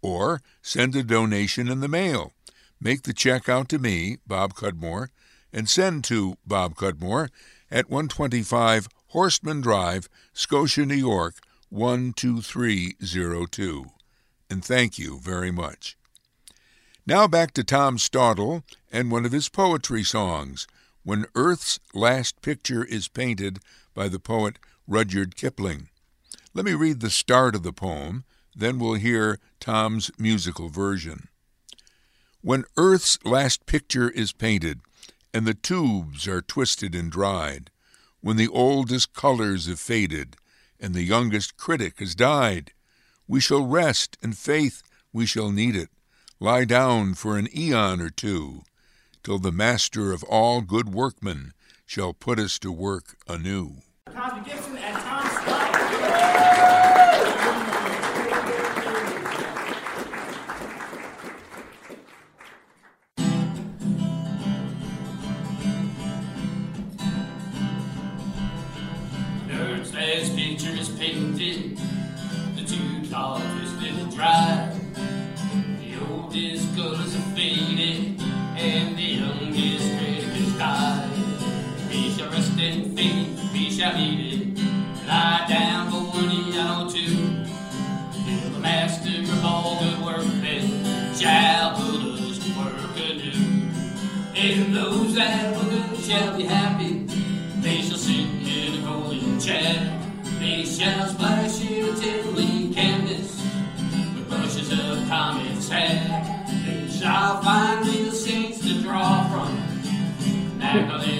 or 0.01 0.41
send 0.61 0.93
a 0.93 1.03
donation 1.03 1.69
in 1.69 1.79
the 1.79 1.87
mail. 1.87 2.33
Make 2.81 3.03
the 3.03 3.13
check 3.13 3.47
out 3.47 3.69
to 3.69 3.79
me, 3.79 4.17
Bob 4.27 4.55
Cudmore, 4.55 5.07
and 5.53 5.69
send 5.69 6.03
to 6.05 6.35
Bob 6.45 6.75
Cudmore 6.75 7.29
at 7.71 7.89
125 7.89 8.89
Horstman 9.13 9.63
Drive, 9.63 10.09
Scotia, 10.33 10.85
New 10.85 10.95
York 10.95 11.35
12302 11.71 13.94
and 14.49 14.63
thank 14.63 14.97
you 14.99 15.19
very 15.19 15.51
much. 15.51 15.97
Now 17.07 17.27
back 17.27 17.51
to 17.53 17.63
Tom 17.63 17.97
Staudle 17.97 18.63
and 18.91 19.11
one 19.11 19.25
of 19.25 19.31
his 19.31 19.49
poetry 19.49 20.03
songs, 20.03 20.67
When 21.03 21.25
Earth's 21.35 21.79
Last 21.93 22.41
Picture 22.41 22.83
is 22.83 23.07
Painted 23.07 23.59
by 23.93 24.07
the 24.07 24.19
poet 24.19 24.57
Rudyard 24.87 25.35
Kipling. 25.35 25.89
Let 26.53 26.65
me 26.65 26.73
read 26.73 26.99
the 26.99 27.09
start 27.09 27.55
of 27.55 27.63
the 27.63 27.73
poem, 27.73 28.23
then 28.55 28.79
we'll 28.79 28.93
hear 28.93 29.39
Tom's 29.59 30.09
musical 30.17 30.69
version. 30.69 31.27
When 32.41 32.65
Earth's 32.77 33.17
last 33.25 33.65
picture 33.65 34.09
is 34.09 34.31
painted, 34.31 34.79
and 35.33 35.45
the 35.45 35.53
tubes 35.53 36.27
are 36.27 36.41
twisted 36.41 36.95
and 36.95 37.11
dried, 37.11 37.71
when 38.21 38.37
the 38.37 38.47
oldest 38.47 39.13
colors 39.13 39.67
have 39.67 39.79
faded, 39.79 40.37
and 40.79 40.93
the 40.93 41.03
youngest 41.03 41.57
critic 41.57 41.99
has 41.99 42.15
died, 42.15 42.71
we 43.27 43.39
shall 43.39 43.65
rest, 43.65 44.17
and 44.21 44.37
faith 44.37 44.83
we 45.11 45.25
shall 45.25 45.51
need 45.51 45.75
it, 45.75 45.89
lie 46.39 46.65
down 46.65 47.13
for 47.13 47.37
an 47.37 47.47
eon 47.55 48.01
or 48.01 48.09
two, 48.09 48.61
till 49.23 49.39
the 49.39 49.51
master 49.51 50.11
of 50.11 50.23
all 50.23 50.61
good 50.61 50.93
workmen 50.93 51.53
shall 51.85 52.13
put 52.13 52.39
us 52.39 52.59
to 52.59 52.71
work 52.71 53.17
anew. 53.27 53.77
Magdalene, 110.75 111.14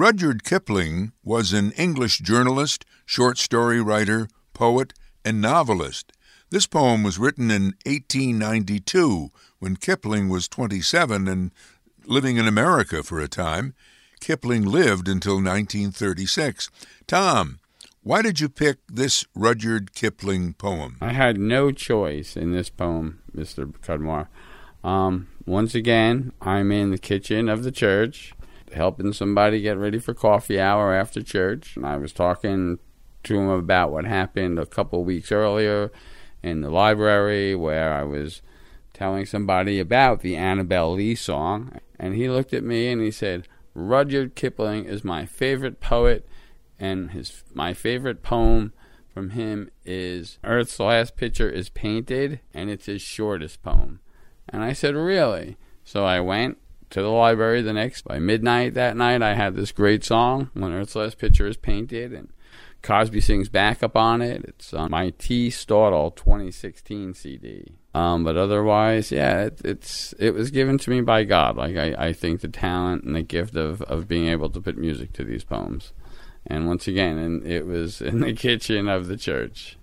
Rudyard 0.00 0.44
Kipling 0.44 1.12
was 1.22 1.52
an 1.52 1.72
English 1.72 2.20
journalist, 2.20 2.86
short 3.04 3.36
story 3.36 3.82
writer, 3.82 4.30
poet, 4.54 4.94
and 5.26 5.42
novelist. 5.42 6.14
This 6.48 6.66
poem 6.66 7.02
was 7.02 7.18
written 7.18 7.50
in 7.50 7.74
1892 7.84 9.30
when 9.58 9.76
Kipling 9.76 10.30
was 10.30 10.48
27 10.48 11.28
and 11.28 11.52
living 12.06 12.38
in 12.38 12.48
America 12.48 13.02
for 13.02 13.20
a 13.20 13.28
time. 13.28 13.74
Kipling 14.20 14.64
lived 14.64 15.06
until 15.06 15.34
1936. 15.34 16.70
Tom, 17.06 17.58
why 18.02 18.22
did 18.22 18.40
you 18.40 18.48
pick 18.48 18.78
this 18.88 19.26
Rudyard 19.34 19.94
Kipling 19.94 20.54
poem? 20.54 20.96
I 21.02 21.12
had 21.12 21.38
no 21.38 21.72
choice 21.72 22.38
in 22.38 22.52
this 22.52 22.70
poem, 22.70 23.20
Mr. 23.36 23.70
Cudmore. 23.82 24.28
Um, 24.82 25.28
once 25.44 25.74
again, 25.74 26.32
I'm 26.40 26.72
in 26.72 26.90
the 26.90 26.96
kitchen 26.96 27.50
of 27.50 27.64
the 27.64 27.70
church 27.70 28.32
helping 28.72 29.12
somebody 29.12 29.60
get 29.60 29.76
ready 29.78 29.98
for 29.98 30.14
coffee 30.14 30.60
hour 30.60 30.92
after 30.94 31.22
church, 31.22 31.76
and 31.76 31.86
I 31.86 31.96
was 31.96 32.12
talking 32.12 32.78
to 33.24 33.38
him 33.38 33.48
about 33.48 33.92
what 33.92 34.04
happened 34.04 34.58
a 34.58 34.66
couple 34.66 35.04
weeks 35.04 35.30
earlier 35.30 35.92
in 36.42 36.62
the 36.62 36.70
library 36.70 37.54
where 37.54 37.92
I 37.92 38.02
was 38.02 38.42
telling 38.94 39.26
somebody 39.26 39.78
about 39.78 40.20
the 40.20 40.36
Annabel 40.36 40.94
Lee 40.94 41.14
song, 41.14 41.80
and 41.98 42.14
he 42.14 42.28
looked 42.28 42.52
at 42.52 42.64
me 42.64 42.88
and 42.88 43.00
he 43.00 43.10
said, 43.10 43.46
Rudyard 43.74 44.34
Kipling 44.34 44.84
is 44.84 45.04
my 45.04 45.26
favorite 45.26 45.80
poet, 45.80 46.28
and 46.78 47.12
his 47.12 47.44
my 47.54 47.72
favorite 47.74 48.22
poem 48.22 48.72
from 49.12 49.30
him 49.30 49.70
is 49.84 50.38
Earth's 50.44 50.78
Last 50.80 51.16
Picture 51.16 51.48
is 51.48 51.68
Painted, 51.68 52.40
and 52.52 52.70
it's 52.70 52.86
his 52.86 53.02
shortest 53.02 53.62
poem. 53.62 54.00
And 54.48 54.62
I 54.62 54.72
said, 54.72 54.94
Really? 54.94 55.56
So 55.84 56.04
I 56.04 56.20
went 56.20 56.58
to 56.90 57.02
the 57.02 57.08
library 57.08 57.62
the 57.62 57.72
next 57.72 58.02
by 58.02 58.18
midnight 58.18 58.74
that 58.74 58.96
night. 58.96 59.22
I 59.22 59.34
had 59.34 59.54
this 59.54 59.72
great 59.72 60.04
song, 60.04 60.50
When 60.54 60.72
Earth's 60.72 60.96
Last 60.96 61.18
Picture 61.18 61.46
is 61.46 61.56
Painted, 61.56 62.12
and 62.12 62.32
Cosby 62.82 63.20
sings 63.20 63.48
backup 63.48 63.96
on 63.96 64.22
it. 64.22 64.44
It's 64.44 64.74
on 64.74 64.90
my 64.90 65.10
T. 65.10 65.50
Staudle 65.50 66.14
2016 66.16 67.14
CD. 67.14 67.74
Um, 67.94 68.24
but 68.24 68.36
otherwise, 68.36 69.10
yeah, 69.10 69.42
it, 69.42 69.60
it's 69.64 70.12
it 70.18 70.32
was 70.32 70.50
given 70.50 70.78
to 70.78 70.90
me 70.90 71.00
by 71.00 71.24
God. 71.24 71.56
Like 71.56 71.76
I, 71.76 71.94
I 71.98 72.12
think 72.12 72.40
the 72.40 72.48
talent 72.48 73.04
and 73.04 73.16
the 73.16 73.22
gift 73.22 73.56
of, 73.56 73.82
of 73.82 74.06
being 74.06 74.28
able 74.28 74.48
to 74.50 74.60
put 74.60 74.78
music 74.78 75.12
to 75.14 75.24
these 75.24 75.44
poems. 75.44 75.92
And 76.46 76.66
once 76.66 76.88
again, 76.88 77.18
and 77.18 77.46
it 77.46 77.66
was 77.66 78.00
in 78.00 78.20
the 78.20 78.32
kitchen 78.46 78.88
of 78.88 79.08
the 79.08 79.16
church. 79.16 79.76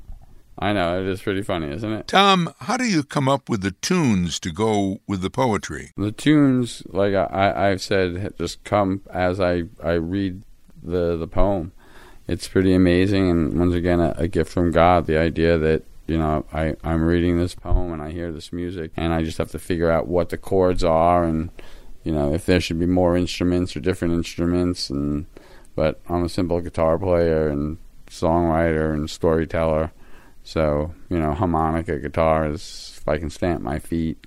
I 0.59 0.73
know, 0.73 0.99
it 0.99 1.07
is 1.07 1.21
pretty 1.21 1.43
funny, 1.43 1.69
isn't 1.69 1.91
it? 1.91 2.07
Tom, 2.07 2.53
how 2.61 2.77
do 2.77 2.85
you 2.85 3.03
come 3.03 3.29
up 3.29 3.47
with 3.47 3.61
the 3.61 3.71
tunes 3.71 4.39
to 4.39 4.51
go 4.51 5.01
with 5.05 5.21
the 5.21 5.29
poetry? 5.29 5.91
The 5.97 6.11
tunes, 6.11 6.81
like 6.87 7.13
I, 7.13 7.69
I've 7.69 7.81
said, 7.81 8.33
just 8.37 8.63
come 8.63 9.01
as 9.13 9.39
I, 9.39 9.65
I 9.83 9.93
read 9.93 10.41
the, 10.81 11.15
the 11.15 11.27
poem. 11.27 11.73
It's 12.27 12.47
pretty 12.47 12.73
amazing, 12.73 13.29
and 13.29 13.59
once 13.59 13.75
again, 13.75 13.99
a, 13.99 14.13
a 14.17 14.27
gift 14.27 14.51
from 14.51 14.71
God. 14.71 15.05
The 15.05 15.17
idea 15.17 15.57
that 15.57 15.83
you 16.07 16.17
know 16.17 16.45
I, 16.51 16.75
I'm 16.83 17.03
reading 17.03 17.37
this 17.37 17.55
poem 17.55 17.93
and 17.93 18.01
I 18.01 18.11
hear 18.11 18.31
this 18.31 18.51
music, 18.51 18.91
and 18.97 19.13
I 19.13 19.23
just 19.23 19.37
have 19.37 19.51
to 19.51 19.59
figure 19.59 19.89
out 19.89 20.07
what 20.07 20.29
the 20.29 20.37
chords 20.37 20.83
are, 20.83 21.23
and 21.23 21.51
you 22.03 22.11
know 22.11 22.33
if 22.33 22.45
there 22.45 22.59
should 22.59 22.79
be 22.79 22.85
more 22.85 23.15
instruments 23.15 23.77
or 23.77 23.79
different 23.79 24.13
instruments, 24.13 24.89
and 24.89 25.25
but 25.73 26.01
I'm 26.09 26.25
a 26.25 26.29
simple 26.29 26.59
guitar 26.59 26.97
player 26.97 27.47
and 27.47 27.77
songwriter 28.07 28.93
and 28.93 29.09
storyteller 29.09 29.91
so 30.47 30.93
you 31.10 31.19
know, 31.19 31.33
harmonica 31.33 31.99
guitar 31.99 32.47
is 32.47 32.95
if 32.97 33.07
I 33.07 33.17
can 33.17 33.29
stamp 33.29 33.62
my 33.62 33.79
feet. 33.79 34.25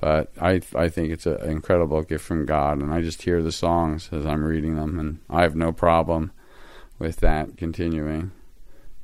But 0.00 0.32
I 0.40 0.62
I 0.74 0.88
think 0.88 1.10
it's 1.12 1.26
an 1.26 1.42
incredible 1.42 2.02
gift 2.02 2.24
from 2.24 2.46
God, 2.46 2.80
and 2.80 2.92
I 2.94 3.02
just 3.02 3.22
hear 3.22 3.42
the 3.42 3.52
songs 3.52 4.08
as 4.10 4.24
I'm 4.24 4.42
reading 4.42 4.76
them, 4.76 4.98
and 4.98 5.18
I 5.28 5.42
have 5.42 5.54
no 5.54 5.72
problem 5.72 6.32
with 6.98 7.16
that 7.16 7.58
continuing. 7.58 8.32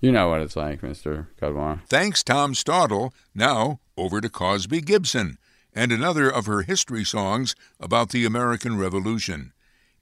You 0.01 0.13
know 0.13 0.29
what 0.29 0.41
it's 0.41 0.57
like, 0.57 0.83
Mister 0.83 1.29
Cudmore. 1.39 1.83
Thanks, 1.87 2.23
Tom 2.23 2.55
Staudle. 2.55 3.13
Now 3.35 3.81
over 3.97 4.23
to 4.23 4.31
Cosby 4.31 4.81
Gibson 4.81 5.37
and 5.75 5.93
another 5.93 6.31
of 6.31 6.47
her 6.47 6.63
history 6.63 7.05
songs 7.05 7.55
about 7.79 8.09
the 8.09 8.25
American 8.25 8.79
Revolution. 8.79 9.53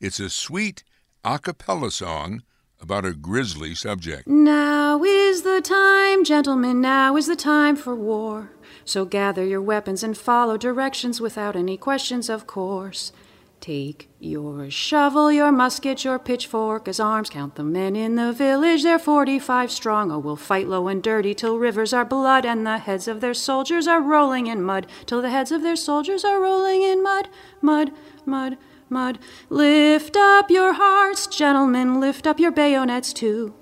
It's 0.01 0.21
a 0.21 0.31
sweet 0.31 0.85
a 1.25 1.41
cappella 1.41 1.91
song 1.91 2.45
about 2.81 3.05
a 3.05 3.13
grisly 3.13 3.75
subject. 3.75 4.27
Now 4.27 5.03
is 5.03 5.43
the 5.43 5.61
time, 5.61 6.25
gentlemen, 6.25 6.81
now 6.81 7.17
is 7.17 7.27
the 7.27 7.37
time 7.37 7.77
for 7.77 7.95
war. 7.95 8.51
So 8.85 9.05
gather 9.05 9.45
your 9.45 9.63
weapons 9.63 10.03
and 10.03 10.17
follow 10.17 10.57
directions 10.57 11.21
without 11.21 11.57
any 11.57 11.77
questions, 11.77 12.29
of 12.29 12.47
course. 12.47 13.13
Take 13.61 14.11
your 14.19 14.69
shovel, 14.71 15.33
your 15.33 15.51
musket, 15.51 16.05
your 16.05 16.19
pitchfork 16.19 16.87
as 16.87 17.01
arms. 17.01 17.31
Count 17.31 17.55
the 17.55 17.65
men 17.65 17.97
in 17.97 18.17
the 18.17 18.31
village, 18.31 18.83
they're 18.83 18.99
forty 18.99 19.39
five 19.39 19.71
strong. 19.71 20.13
Oh, 20.13 20.19
we'll 20.19 20.37
fight 20.37 20.69
low 20.69 20.87
and 20.87 21.03
dirty 21.03 21.33
till 21.33 21.59
rivers 21.59 21.95
are 21.95 22.05
blood, 22.05 22.45
and 22.45 22.67
the 22.67 22.77
heads 22.77 23.09
of 23.09 23.23
their 23.23 23.33
soldiers 23.33 23.87
are 23.87 24.03
rolling 24.03 24.49
in 24.49 24.63
mud. 24.63 24.87
Till 25.07 25.23
the 25.23 25.31
heads 25.31 25.51
of 25.51 25.63
their 25.63 25.77
soldiers 25.77 26.27
are 26.27 26.43
rolling 26.43 26.83
in 26.83 27.03
mud, 27.03 27.31
mud, 27.63 27.93
mud 28.27 28.59
mud. 28.95 29.19
Lift 29.51 30.17
up 30.17 30.51
your 30.51 30.73
hearts, 30.73 31.27
gentlemen, 31.27 32.01
lift 32.01 32.27
up 32.27 32.41
your 32.41 32.53
bayonets 32.53 33.13
too. 33.13 33.53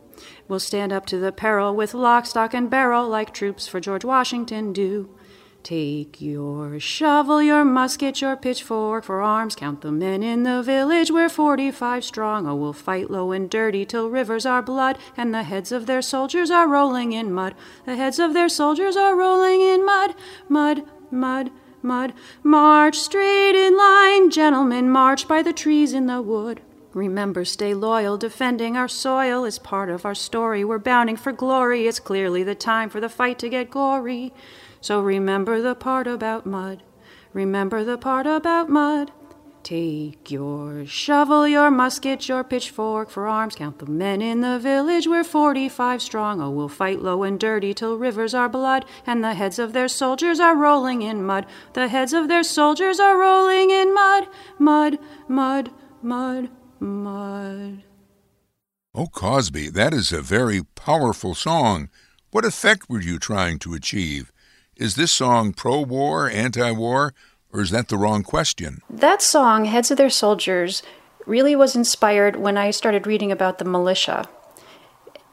We'll 0.46 0.60
stand 0.60 0.92
up 0.92 1.06
to 1.06 1.18
the 1.18 1.32
peril 1.32 1.74
with 1.74 1.94
lock, 1.94 2.26
stock, 2.26 2.52
and 2.52 2.68
barrel 2.68 3.08
like 3.08 3.32
troops 3.32 3.66
for 3.66 3.80
George 3.80 4.04
Washington 4.04 4.72
do. 4.72 5.08
Take 5.62 6.20
your 6.20 6.78
shovel, 6.80 7.40
your 7.40 7.64
musket, 7.64 8.20
your 8.20 8.36
pitchfork 8.36 9.04
for 9.04 9.22
arms. 9.22 9.54
Count 9.54 9.80
the 9.80 9.92
men 9.92 10.22
in 10.22 10.42
the 10.42 10.62
village, 10.62 11.10
we're 11.10 11.28
forty 11.28 11.70
five 11.70 12.04
strong. 12.04 12.46
Oh, 12.46 12.56
we'll 12.56 12.72
fight 12.72 13.10
low 13.10 13.32
and 13.32 13.48
dirty 13.48 13.86
till 13.86 14.10
rivers 14.10 14.44
are 14.44 14.60
blood, 14.60 14.98
and 15.16 15.32
the 15.32 15.44
heads 15.44 15.72
of 15.72 15.86
their 15.86 16.02
soldiers 16.02 16.50
are 16.50 16.68
rolling 16.68 17.12
in 17.12 17.32
mud. 17.32 17.54
The 17.86 17.96
heads 17.96 18.18
of 18.18 18.34
their 18.34 18.48
soldiers 18.48 18.96
are 18.96 19.16
rolling 19.16 19.60
in 19.60 19.86
mud, 19.86 20.14
mud, 20.48 20.82
mud 21.10 21.50
mud. 21.82 22.12
March 22.42 22.98
straight 22.98 23.54
in 23.54 23.76
line, 23.76 24.30
gentlemen, 24.30 24.88
march 24.88 25.26
by 25.26 25.42
the 25.42 25.52
trees 25.52 25.92
in 25.92 26.06
the 26.06 26.22
wood. 26.22 26.60
Remember, 26.94 27.44
stay 27.44 27.72
loyal, 27.72 28.18
defending 28.18 28.76
our 28.76 28.88
soil 28.88 29.44
is 29.44 29.58
part 29.58 29.88
of 29.88 30.04
our 30.04 30.14
story. 30.14 30.64
We're 30.64 30.78
bounding 30.78 31.16
for 31.16 31.32
glory, 31.32 31.86
it's 31.86 31.98
clearly 31.98 32.42
the 32.42 32.54
time 32.54 32.90
for 32.90 33.00
the 33.00 33.08
fight 33.08 33.38
to 33.38 33.48
get 33.48 33.70
gory. 33.70 34.32
So 34.80 35.00
remember 35.00 35.62
the 35.62 35.74
part 35.74 36.06
about 36.06 36.44
mud. 36.44 36.82
Remember 37.32 37.82
the 37.82 37.96
part 37.96 38.26
about 38.26 38.68
mud. 38.68 39.10
Take 39.62 40.28
your 40.28 40.84
shovel, 40.86 41.46
your 41.46 41.70
musket, 41.70 42.28
your 42.28 42.42
pitchfork 42.42 43.10
for 43.10 43.28
arms. 43.28 43.54
Count 43.54 43.78
the 43.78 43.86
men 43.86 44.20
in 44.20 44.40
the 44.40 44.58
village, 44.58 45.06
we're 45.06 45.22
forty 45.22 45.68
five 45.68 46.02
strong. 46.02 46.40
Oh, 46.40 46.50
we'll 46.50 46.68
fight 46.68 47.00
low 47.00 47.22
and 47.22 47.38
dirty 47.38 47.72
till 47.72 47.96
rivers 47.96 48.34
are 48.34 48.48
blood, 48.48 48.84
and 49.06 49.22
the 49.22 49.34
heads 49.34 49.60
of 49.60 49.72
their 49.72 49.86
soldiers 49.86 50.40
are 50.40 50.56
rolling 50.56 51.02
in 51.02 51.22
mud. 51.22 51.46
The 51.74 51.86
heads 51.86 52.12
of 52.12 52.26
their 52.26 52.42
soldiers 52.42 52.98
are 52.98 53.16
rolling 53.16 53.70
in 53.70 53.94
mud, 53.94 54.26
mud, 54.58 54.98
mud, 55.28 55.70
mud, 56.02 56.50
mud. 56.80 57.84
Oh, 58.94 59.06
Cosby, 59.06 59.68
that 59.70 59.94
is 59.94 60.12
a 60.12 60.20
very 60.20 60.64
powerful 60.74 61.36
song. 61.36 61.88
What 62.32 62.44
effect 62.44 62.90
were 62.90 63.00
you 63.00 63.20
trying 63.20 63.60
to 63.60 63.74
achieve? 63.74 64.32
Is 64.76 64.96
this 64.96 65.12
song 65.12 65.52
pro 65.52 65.82
war, 65.82 66.28
anti 66.28 66.72
war? 66.72 67.14
Or 67.52 67.60
is 67.60 67.70
that 67.70 67.88
the 67.88 67.98
wrong 67.98 68.22
question? 68.22 68.80
That 68.88 69.20
song, 69.20 69.66
Heads 69.66 69.90
of 69.90 69.98
Their 69.98 70.10
Soldiers, 70.10 70.82
really 71.26 71.54
was 71.54 71.76
inspired 71.76 72.36
when 72.36 72.56
I 72.56 72.70
started 72.70 73.06
reading 73.06 73.30
about 73.30 73.58
the 73.58 73.64
militia. 73.64 74.28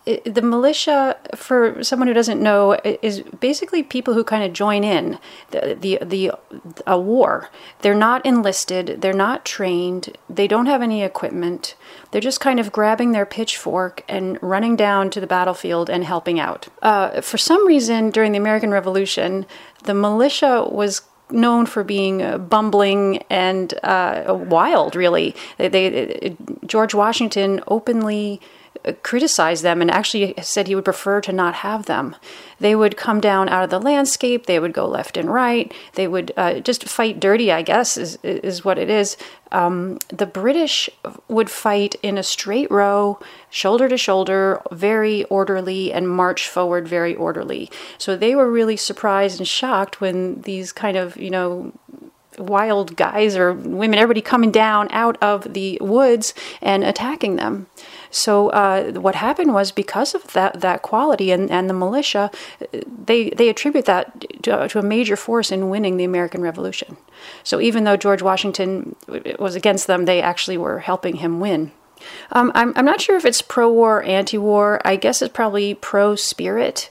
It, 0.06 0.34
the 0.34 0.42
militia, 0.42 1.18
for 1.36 1.84
someone 1.84 2.08
who 2.08 2.14
doesn't 2.14 2.42
know, 2.42 2.80
is 2.84 3.22
basically 3.40 3.84
people 3.84 4.14
who 4.14 4.24
kind 4.24 4.44
of 4.44 4.54
join 4.54 4.84
in 4.84 5.20
the 5.52 5.78
the, 5.80 6.00
the 6.02 6.32
a 6.88 7.00
war. 7.00 7.50
They're 7.82 7.94
not 7.94 8.26
enlisted. 8.26 9.02
They're 9.02 9.14
not 9.14 9.46
trained. 9.46 10.18
They 10.30 10.48
don't 10.48 10.68
have 10.68 10.82
any 10.82 11.04
equipment. 11.04 11.76
They're 12.12 12.22
just 12.22 12.40
kind 12.40 12.60
of 12.60 12.72
grabbing 12.72 13.12
their 13.12 13.26
pitchfork 13.26 14.04
and 14.08 14.42
running 14.42 14.76
down 14.76 15.10
to 15.12 15.20
the 15.20 15.28
battlefield 15.28 15.90
and 15.90 16.04
helping 16.04 16.40
out. 16.40 16.68
Uh, 16.82 17.22
for 17.22 17.38
some 17.38 17.68
reason, 17.68 18.10
during 18.10 18.32
the 18.32 18.40
American 18.40 18.72
Revolution, 18.72 19.46
the 19.84 19.94
militia 19.94 20.66
was 20.70 21.02
known 21.32 21.66
for 21.66 21.84
being 21.84 22.22
uh, 22.22 22.38
bumbling 22.38 23.24
and 23.30 23.74
uh, 23.84 24.36
wild. 24.48 24.96
Really, 24.96 25.36
they, 25.58 25.68
they, 25.68 26.36
George 26.66 26.94
Washington 26.94 27.62
openly 27.68 28.40
criticized 28.94 29.64
them 29.64 29.82
and 29.82 29.92
actually 29.92 30.34
said 30.42 30.68
he 30.68 30.76
would 30.76 30.86
prefer 30.86 31.22
to 31.22 31.32
not 31.32 31.56
have 31.56 31.86
them. 31.86 32.16
They 32.60 32.76
would 32.76 32.98
come 32.98 33.22
down 33.22 33.48
out 33.50 33.64
of 33.64 33.70
the 33.70 33.80
landscape. 33.80 34.46
They 34.46 34.60
would 34.60 34.74
go 34.74 34.88
left 34.88 35.18
and 35.18 35.32
right. 35.32 35.74
They 35.94 36.08
would 36.08 36.32
uh, 36.36 36.60
just 36.60 36.84
fight 36.84 37.20
dirty. 37.20 37.52
I 37.52 37.62
guess 37.62 37.98
is 37.98 38.18
is 38.24 38.66
what 38.66 38.78
it 38.78 38.90
is. 38.90 39.18
Um, 39.52 39.98
the 40.10 40.26
British 40.26 40.90
would 41.28 41.50
fight 41.50 41.96
in 42.04 42.18
a 42.18 42.24
straight 42.24 42.70
row, 42.70 43.20
shoulder 43.50 43.90
to 43.90 43.98
shoulder, 43.98 44.62
very 44.72 45.24
orderly, 45.26 45.92
and 45.92 46.10
march 46.10 46.48
forward 46.48 46.88
very 46.88 47.16
orderly. 47.16 47.72
So 47.98 48.16
they 48.16 48.36
were 48.36 48.52
really 48.52 48.78
surprised 48.78 49.40
and 49.40 49.48
shocked 49.48 50.02
when 50.02 50.42
these 50.42 50.72
kind 50.72 50.98
of, 50.98 51.18
you 51.18 51.32
know, 51.32 51.74
wild 52.38 52.96
guys 52.96 53.36
or 53.36 53.54
women, 53.54 54.00
everybody 54.00 54.22
coming 54.22 54.52
down 54.52 54.88
out 54.92 55.18
of 55.22 55.54
the 55.54 55.78
woods 55.82 56.34
and 56.62 56.84
attacking 56.84 57.36
them. 57.36 57.68
So 58.12 58.50
uh, 58.50 58.94
what 58.94 59.16
happened 59.16 59.54
was 59.54 59.72
because 59.72 60.16
of 60.16 60.34
that 60.34 60.62
that 60.62 60.82
quality 60.82 61.32
and, 61.32 61.50
and 61.52 61.70
the 61.70 61.74
militia, 61.74 62.32
they 63.06 63.30
they 63.30 63.50
attribute 63.50 63.86
that 63.86 64.44
to, 64.44 64.68
to 64.68 64.80
a 64.80 64.84
major 64.84 65.16
force 65.16 65.52
in 65.52 65.70
winning 65.70 65.98
the 65.98 66.04
American 66.04 66.42
Revolution. 66.42 66.98
So 67.44 67.60
even 67.60 67.84
though 67.84 67.98
George 67.98 68.22
Washington 68.22 68.96
was 69.38 69.56
against 69.56 69.88
them, 69.88 70.06
they 70.06 70.22
actually 70.22 70.58
were 70.58 70.80
helping 70.80 71.18
him 71.18 71.40
win. 71.40 71.72
Um, 72.32 72.52
I'm 72.56 72.74
I'm 72.76 72.86
not 72.86 73.02
sure 73.02 73.18
if 73.18 73.26
it's 73.26 73.42
pro 73.42 73.72
war, 73.72 74.04
anti 74.04 74.38
war. 74.38 74.82
I 74.86 74.96
guess 74.96 75.22
it's 75.22 75.34
probably 75.34 75.74
pro 75.76 76.16
spirit. 76.16 76.90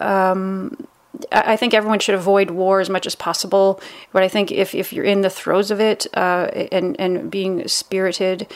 Um, 0.00 0.86
I 1.30 1.52
I 1.52 1.56
think 1.56 1.74
everyone 1.74 1.98
should 1.98 2.14
avoid 2.14 2.50
war 2.50 2.80
as 2.80 2.90
much 2.90 3.06
as 3.06 3.14
possible. 3.14 3.80
But 4.12 4.22
I 4.22 4.28
think 4.28 4.50
if, 4.50 4.74
if 4.74 4.92
you're 4.92 5.04
in 5.04 5.22
the 5.22 5.30
throes 5.30 5.70
of 5.70 5.80
it 5.80 6.06
uh, 6.14 6.48
and 6.70 6.98
and 6.98 7.30
being 7.30 7.66
spirited, 7.68 8.46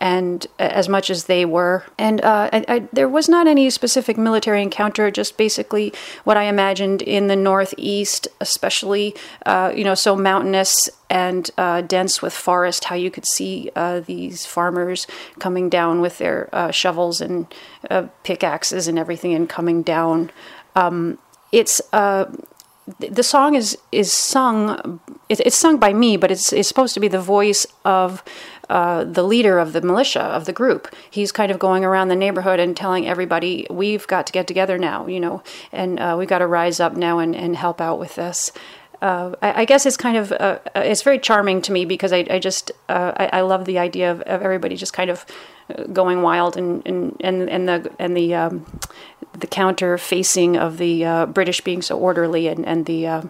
and 0.00 0.46
as 0.58 0.88
much 0.88 1.08
as 1.08 1.24
they 1.24 1.44
were, 1.44 1.84
and 1.98 2.20
uh, 2.22 2.50
I, 2.52 2.64
I, 2.68 2.78
there 2.92 3.08
was 3.08 3.28
not 3.28 3.46
any 3.46 3.70
specific 3.70 4.18
military 4.18 4.62
encounter. 4.62 5.10
Just 5.10 5.38
basically 5.38 5.92
what 6.24 6.36
I 6.36 6.44
imagined 6.44 7.00
in 7.00 7.28
the 7.28 7.36
Northeast, 7.36 8.28
especially 8.40 9.14
uh, 9.46 9.72
you 9.74 9.84
know 9.84 9.94
so 9.94 10.14
mountainous 10.14 10.90
and 11.08 11.50
uh, 11.56 11.80
dense 11.80 12.20
with 12.20 12.34
forest. 12.34 12.84
How 12.84 12.94
you 12.94 13.10
could 13.10 13.26
see 13.26 13.70
uh, 13.74 14.00
these 14.00 14.44
farmers 14.44 15.06
coming 15.38 15.70
down 15.70 16.00
with 16.00 16.18
their 16.18 16.50
uh, 16.52 16.70
shovels 16.70 17.20
and 17.20 17.46
uh, 17.90 18.08
pickaxes 18.22 18.88
and 18.88 18.98
everything, 18.98 19.32
and 19.32 19.48
coming 19.48 19.82
down. 19.82 20.30
Um, 20.74 21.18
it's 21.52 21.80
uh, 21.92 22.26
the 22.98 23.22
song 23.22 23.54
is 23.54 23.76
is 23.90 24.12
sung 24.12 25.00
it, 25.28 25.40
it's 25.40 25.56
sung 25.56 25.78
by 25.78 25.92
me 25.92 26.16
but 26.16 26.30
it's 26.30 26.52
it's 26.52 26.68
supposed 26.68 26.94
to 26.94 27.00
be 27.00 27.08
the 27.08 27.20
voice 27.20 27.66
of 27.84 28.22
uh, 28.68 29.04
the 29.04 29.22
leader 29.22 29.58
of 29.58 29.72
the 29.72 29.80
militia 29.80 30.22
of 30.22 30.44
the 30.44 30.52
group. 30.52 30.92
He's 31.08 31.30
kind 31.30 31.52
of 31.52 31.58
going 31.58 31.84
around 31.84 32.08
the 32.08 32.16
neighborhood 32.16 32.58
and 32.58 32.76
telling 32.76 33.06
everybody 33.06 33.66
we've 33.70 34.06
got 34.06 34.26
to 34.26 34.32
get 34.32 34.46
together 34.46 34.78
now 34.78 35.06
you 35.06 35.20
know 35.20 35.42
and 35.72 35.98
uh, 35.98 36.16
we've 36.18 36.28
got 36.28 36.38
to 36.38 36.46
rise 36.46 36.80
up 36.80 36.96
now 36.96 37.18
and, 37.18 37.34
and 37.34 37.56
help 37.56 37.80
out 37.80 37.98
with 37.98 38.14
this. 38.14 38.52
Uh, 39.02 39.34
I, 39.42 39.62
I, 39.62 39.64
guess 39.66 39.84
it's 39.84 39.96
kind 39.96 40.16
of 40.16 40.32
uh, 40.32 40.58
it's 40.74 41.02
very 41.02 41.18
charming 41.18 41.60
to 41.62 41.72
me 41.72 41.84
because 41.84 42.14
I, 42.14 42.24
I 42.30 42.38
just 42.38 42.72
uh, 42.88 43.12
I, 43.16 43.26
I, 43.26 43.40
love 43.42 43.66
the 43.66 43.78
idea 43.78 44.10
of, 44.10 44.22
of, 44.22 44.40
everybody 44.40 44.74
just 44.74 44.94
kind 44.94 45.10
of 45.10 45.26
going 45.92 46.22
wild 46.22 46.56
and 46.56 46.86
and 46.86 47.16
and, 47.20 47.48
and 47.50 47.68
the 47.68 47.92
and 47.98 48.16
the 48.16 48.34
um, 48.34 48.66
the 49.32 49.46
counter 49.46 49.98
facing 49.98 50.56
of 50.56 50.78
the 50.78 51.04
uh, 51.04 51.26
British 51.26 51.60
being 51.60 51.82
so 51.82 51.98
orderly 51.98 52.48
and 52.48 52.64
and 52.64 52.86
the 52.86 53.06
uh, 53.06 53.22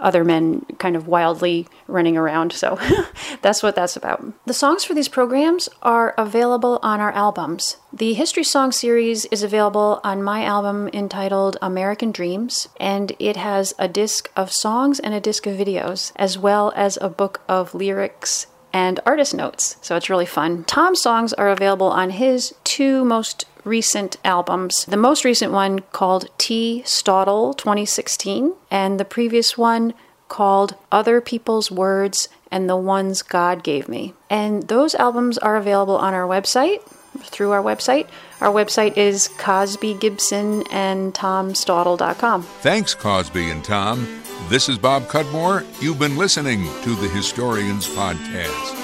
other 0.00 0.24
men 0.24 0.64
kind 0.78 0.96
of 0.96 1.06
wildly 1.06 1.66
running 1.86 2.16
around. 2.16 2.52
So 2.52 2.78
that's 3.42 3.62
what 3.62 3.74
that's 3.74 3.96
about. 3.96 4.24
The 4.46 4.54
songs 4.54 4.84
for 4.84 4.94
these 4.94 5.08
programs 5.08 5.68
are 5.82 6.14
available 6.16 6.78
on 6.82 7.00
our 7.00 7.12
albums. 7.12 7.76
The 7.92 8.14
History 8.14 8.44
Song 8.44 8.72
series 8.72 9.26
is 9.26 9.42
available 9.42 10.00
on 10.02 10.22
my 10.22 10.44
album 10.44 10.88
entitled 10.94 11.58
American 11.60 12.10
Dreams, 12.10 12.68
and 12.80 13.12
it 13.18 13.36
has 13.36 13.74
a 13.78 13.86
disc 13.86 14.30
of 14.34 14.50
songs 14.50 14.98
and 14.98 15.12
a 15.12 15.20
disc 15.20 15.46
of 15.46 15.56
videos, 15.56 16.12
as 16.16 16.38
well 16.38 16.72
as 16.74 16.98
a 17.00 17.10
book 17.10 17.42
of 17.48 17.74
lyrics 17.74 18.46
and 18.72 19.00
artist 19.04 19.34
notes. 19.34 19.76
So 19.82 19.96
it's 19.96 20.10
really 20.10 20.26
fun. 20.26 20.64
Tom's 20.64 21.00
songs 21.00 21.32
are 21.34 21.48
available 21.48 21.88
on 21.88 22.10
his 22.10 22.54
two 22.64 23.04
most 23.04 23.44
recent 23.64 24.16
albums. 24.24 24.84
The 24.86 24.96
most 24.96 25.24
recent 25.24 25.52
one 25.52 25.80
called 25.92 26.28
T. 26.38 26.82
Staudle 26.84 27.56
2016, 27.56 28.54
and 28.70 28.98
the 28.98 29.04
previous 29.04 29.56
one 29.56 29.94
called 30.28 30.74
Other 30.90 31.20
People's 31.20 31.70
Words 31.70 32.28
and 32.50 32.68
the 32.68 32.76
Ones 32.76 33.22
God 33.22 33.62
Gave 33.62 33.88
Me. 33.88 34.14
And 34.30 34.68
those 34.68 34.94
albums 34.94 35.38
are 35.38 35.56
available 35.56 35.96
on 35.96 36.14
our 36.14 36.26
website, 36.26 36.80
through 37.20 37.50
our 37.50 37.62
website. 37.62 38.08
Our 38.40 38.52
website 38.52 38.96
is 38.96 39.28
Cosby 39.28 39.94
Gibson 39.94 40.64
and 40.70 41.14
TomStaudle.com. 41.14 42.42
Thanks, 42.42 42.94
Cosby 42.94 43.50
and 43.50 43.64
Tom. 43.64 44.21
This 44.48 44.68
is 44.68 44.76
Bob 44.76 45.04
Cudmore. 45.04 45.64
You've 45.80 45.98
been 45.98 46.16
listening 46.16 46.64
to 46.82 46.94
the 46.94 47.08
Historians 47.08 47.88
Podcast. 47.88 48.81